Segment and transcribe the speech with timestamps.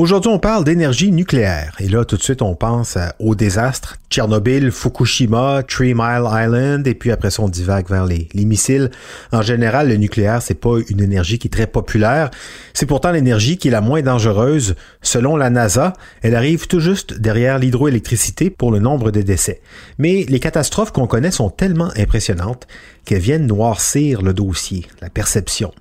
[0.00, 1.76] Aujourd'hui, on parle d'énergie nucléaire.
[1.78, 3.98] Et là, tout de suite, on pense au désastre.
[4.08, 8.90] Tchernobyl, Fukushima, Three Mile Island, et puis après ça, on divague vers les, les missiles.
[9.30, 12.30] En général, le nucléaire, c'est pas une énergie qui est très populaire.
[12.72, 14.74] C'est pourtant l'énergie qui est la moins dangereuse.
[15.02, 15.92] Selon la NASA,
[16.22, 19.60] elle arrive tout juste derrière l'hydroélectricité pour le nombre de décès.
[19.98, 22.66] Mais les catastrophes qu'on connaît sont tellement impressionnantes
[23.04, 25.74] qu'elles viennent noircir le dossier, la perception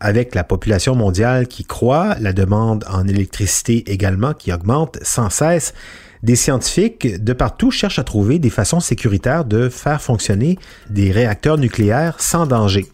[0.00, 5.74] avec la population mondiale qui croît, la demande en électricité également qui augmente sans cesse,
[6.22, 11.58] des scientifiques de partout cherchent à trouver des façons sécuritaires de faire fonctionner des réacteurs
[11.58, 12.86] nucléaires sans danger.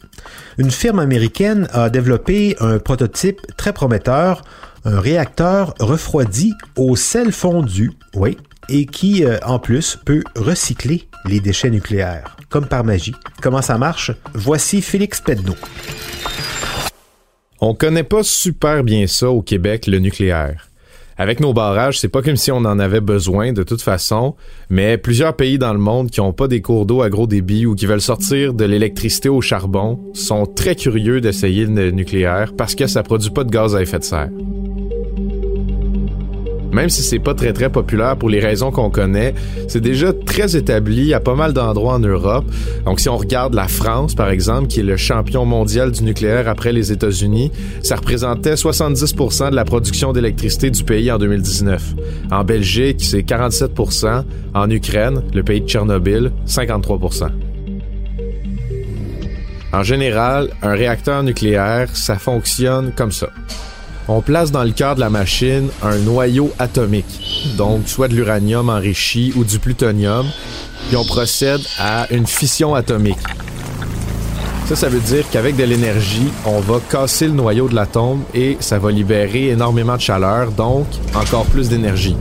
[0.56, 4.43] Une firme américaine a développé un prototype très prometteur,
[4.84, 11.41] un réacteur refroidi au sel fondu, oui, et qui, euh, en plus, peut recycler les
[11.41, 13.15] déchets nucléaires, comme par magie.
[13.43, 14.12] Comment ça marche?
[14.34, 15.56] Voici Félix Pedneau.
[17.61, 20.69] On connaît pas super bien ça au Québec, le nucléaire.
[21.20, 24.37] Avec nos barrages, c'est pas comme si on en avait besoin de toute façon,
[24.70, 27.67] mais plusieurs pays dans le monde qui ont pas des cours d'eau à gros débit
[27.67, 32.77] ou qui veulent sortir de l'électricité au charbon sont très curieux d'essayer le nucléaire parce
[32.77, 34.31] que ça produit pas de gaz à effet de serre.
[36.73, 39.35] Même si c'est pas très très populaire pour les raisons qu'on connaît,
[39.69, 42.45] c'est déjà très établi à pas mal d'endroits en Europe.
[42.85, 46.49] Donc si on regarde la France par exemple, qui est le champion mondial du nucléaire
[46.49, 47.51] après les États-Unis,
[47.83, 51.95] ça représentait 70% de la production d'électricité du pays en 2019.
[52.31, 54.25] En Belgique, c'est 47%,
[54.55, 57.28] en Ukraine, le pays de Tchernobyl, 53%.
[59.73, 63.28] En général, un réacteur nucléaire, ça fonctionne comme ça
[64.09, 68.71] on place dans le cœur de la machine un noyau atomique, donc soit de l'uranium
[68.71, 70.27] enrichi ou du plutonium,
[70.89, 73.19] puis on procède à une fission atomique.
[74.67, 78.57] Ça, ça veut dire qu'avec de l'énergie, on va casser le noyau de l'atome et
[78.61, 82.17] ça va libérer énormément de chaleur, donc encore plus d'énergie.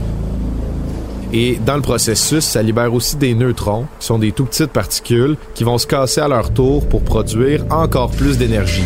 [1.32, 5.36] Et dans le processus, ça libère aussi des neutrons, qui sont des tout petites particules,
[5.54, 8.84] qui vont se casser à leur tour pour produire encore plus d'énergie.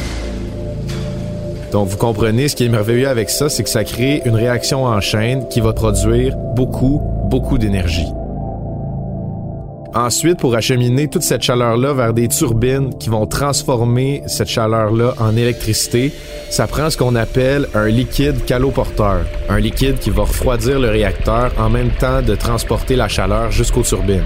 [1.72, 4.84] Donc, vous comprenez, ce qui est merveilleux avec ça, c'est que ça crée une réaction
[4.84, 7.00] en chaîne qui va produire beaucoup,
[7.30, 8.06] beaucoup d'énergie.
[9.94, 15.36] Ensuite, pour acheminer toute cette chaleur-là vers des turbines qui vont transformer cette chaleur-là en
[15.36, 16.12] électricité,
[16.50, 19.24] ça prend ce qu'on appelle un liquide caloporteur.
[19.48, 23.82] Un liquide qui va refroidir le réacteur en même temps de transporter la chaleur jusqu'aux
[23.82, 24.24] turbines.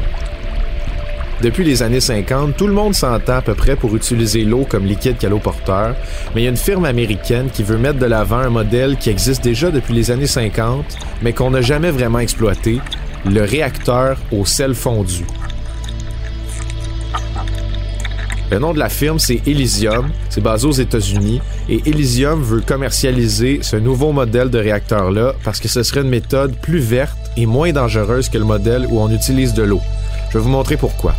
[1.43, 4.87] Depuis les années 50, tout le monde s'entend à peu près pour utiliser l'eau comme
[4.87, 5.95] liquide caloporteur,
[6.35, 9.11] mais il y a une firme américaine qui veut mettre de l'avant un modèle qui
[9.11, 10.85] existe déjà depuis les années 50,
[11.21, 12.81] mais qu'on n'a jamais vraiment exploité,
[13.27, 15.27] le réacteur au sel fondu.
[18.51, 20.09] Le nom de la firme, c'est Elysium.
[20.31, 21.41] C'est basé aux États-Unis.
[21.69, 26.55] Et Elysium veut commercialiser ce nouveau modèle de réacteur-là parce que ce serait une méthode
[26.63, 29.81] plus verte et moins dangereuse que le modèle où on utilise de l'eau.
[30.31, 31.17] Je vais vous montrer pourquoi.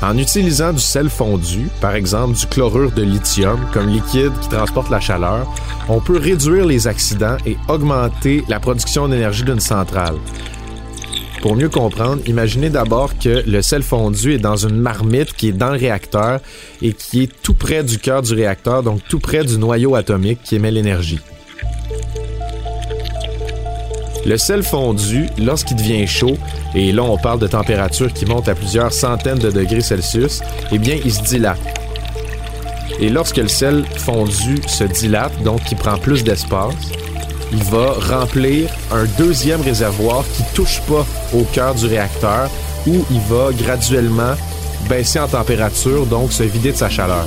[0.00, 4.90] En utilisant du sel fondu, par exemple du chlorure de lithium comme liquide qui transporte
[4.90, 5.46] la chaleur,
[5.88, 10.14] on peut réduire les accidents et augmenter la production d'énergie d'une centrale.
[11.42, 15.52] Pour mieux comprendre, imaginez d'abord que le sel fondu est dans une marmite qui est
[15.52, 16.40] dans le réacteur
[16.80, 20.42] et qui est tout près du cœur du réacteur, donc tout près du noyau atomique
[20.44, 21.20] qui émet l'énergie.
[24.28, 26.36] Le sel fondu, lorsqu'il devient chaud,
[26.74, 30.76] et là on parle de température qui monte à plusieurs centaines de degrés Celsius, eh
[30.76, 31.58] bien il se dilate.
[33.00, 36.74] Et lorsque le sel fondu se dilate, donc qui prend plus d'espace,
[37.52, 42.50] il va remplir un deuxième réservoir qui touche pas au cœur du réacteur
[42.86, 44.34] où il va graduellement
[44.90, 47.26] baisser en température, donc se vider de sa chaleur.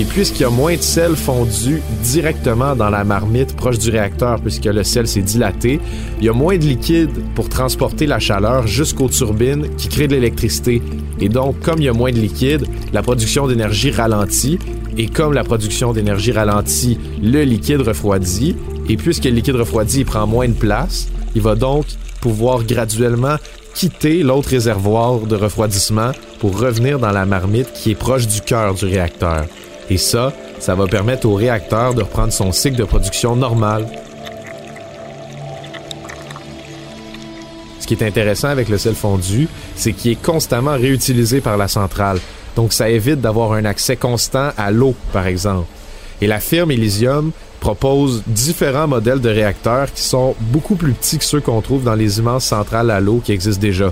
[0.00, 4.40] Et puisqu'il y a moins de sel fondu directement dans la marmite proche du réacteur,
[4.40, 5.78] puisque le sel s'est dilaté,
[6.18, 10.14] il y a moins de liquide pour transporter la chaleur jusqu'aux turbines qui créent de
[10.14, 10.80] l'électricité.
[11.20, 12.64] Et donc, comme il y a moins de liquide,
[12.94, 14.58] la production d'énergie ralentit.
[14.96, 18.56] Et comme la production d'énergie ralentit, le liquide refroidit.
[18.88, 21.84] Et puisque le liquide refroidit, il prend moins de place, Il va donc
[22.22, 23.36] pouvoir graduellement
[23.74, 28.72] quitter l'autre réservoir de refroidissement pour revenir dans la marmite qui est proche du cœur
[28.74, 29.44] du réacteur.
[29.90, 33.86] Et ça, ça va permettre au réacteur de reprendre son cycle de production normal.
[37.80, 41.66] Ce qui est intéressant avec le sel fondu, c'est qu'il est constamment réutilisé par la
[41.66, 42.20] centrale.
[42.54, 45.66] Donc ça évite d'avoir un accès constant à l'eau, par exemple.
[46.20, 51.24] Et la firme Elysium propose différents modèles de réacteurs qui sont beaucoup plus petits que
[51.24, 53.90] ceux qu'on trouve dans les immenses centrales à l'eau qui existent déjà.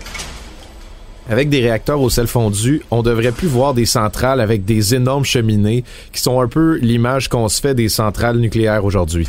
[1.31, 5.27] Avec des réacteurs au sel fondu, on devrait plus voir des centrales avec des énormes
[5.27, 9.29] cheminées qui sont un peu l'image qu'on se fait des centrales nucléaires aujourd'hui.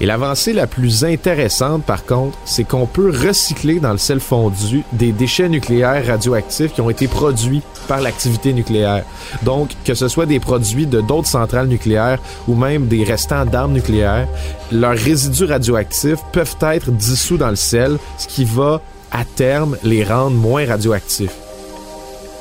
[0.00, 4.82] Et l'avancée la plus intéressante, par contre, c'est qu'on peut recycler dans le sel fondu
[4.92, 9.04] des déchets nucléaires radioactifs qui ont été produits par l'activité nucléaire.
[9.44, 13.72] Donc, que ce soit des produits de d'autres centrales nucléaires ou même des restants d'armes
[13.72, 14.26] nucléaires,
[14.72, 18.80] leurs résidus radioactifs peuvent être dissous dans le sel, ce qui va,
[19.14, 21.36] à terme, les rendre moins radioactifs.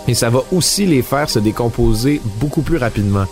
[0.08, 3.26] Et ça va aussi les faire se décomposer beaucoup plus rapidement.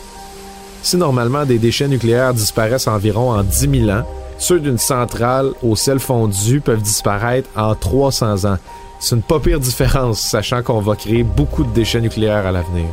[0.83, 4.03] Si normalement des déchets nucléaires disparaissent environ en 10 000 ans,
[4.37, 8.57] ceux d'une centrale au sel fondu peuvent disparaître en 300 ans.
[8.99, 12.85] C'est une pas pire différence, sachant qu'on va créer beaucoup de déchets nucléaires à l'avenir.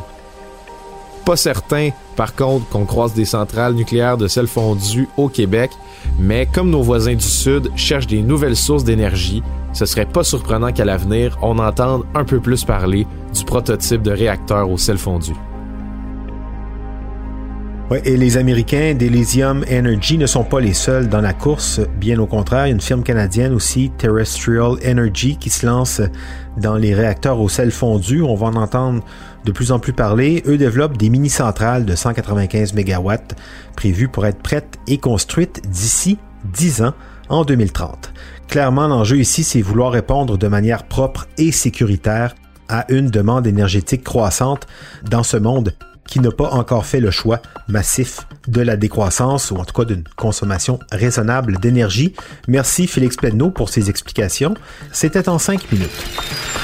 [1.25, 5.69] Pas certain, par contre, qu'on croise des centrales nucléaires de sel fondu au Québec,
[6.17, 9.43] mais comme nos voisins du Sud cherchent des nouvelles sources d'énergie,
[9.73, 14.11] ce serait pas surprenant qu'à l'avenir, on entende un peu plus parler du prototype de
[14.11, 15.33] réacteur au sel fondu.
[18.05, 22.27] Et les Américains d'Elysium Energy ne sont pas les seuls dans la course, bien au
[22.27, 25.99] contraire, il y a une firme canadienne aussi, Terrestrial Energy, qui se lance
[26.57, 28.21] dans les réacteurs au sel fondu.
[28.21, 29.03] On va en entendre
[29.43, 30.43] de plus en plus parler.
[30.45, 33.11] Eux développent des mini-centrales de 195 MW
[33.75, 36.19] prévues pour être prêtes et construites d'ici
[36.53, 36.93] 10 ans,
[37.29, 38.11] en 2030.
[38.49, 42.33] Clairement, l'enjeu ici, c'est vouloir répondre de manière propre et sécuritaire
[42.67, 44.65] à une demande énergétique croissante
[45.07, 45.75] dans ce monde
[46.07, 49.85] qui n'a pas encore fait le choix massif de la décroissance ou en tout cas
[49.85, 52.15] d'une consommation raisonnable d'énergie.
[52.47, 54.55] Merci Félix Penneau pour ses explications.
[54.91, 56.58] C'était en cinq minutes.